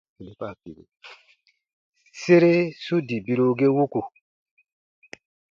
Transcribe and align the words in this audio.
Sere 2.19 2.53
su 2.83 2.95
dii 3.07 3.23
biru 3.25 3.47
ge 3.57 3.67
wuku. 3.75 4.01